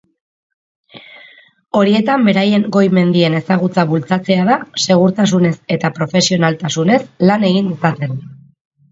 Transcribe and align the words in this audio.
Horietan 1.79 2.23
beraien 2.29 2.63
goi 2.75 2.85
mendien 2.97 3.35
ezagutza 3.39 3.83
bultzatzea 3.91 4.45
da 4.47 4.55
segurtasunez 4.85 5.51
eta 5.75 5.91
profesionaltasunez 5.99 6.99
lan 7.31 7.47
egin 7.51 7.69
dezaten. 7.75 8.17